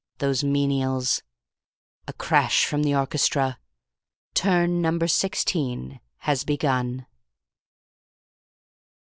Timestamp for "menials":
0.43-1.21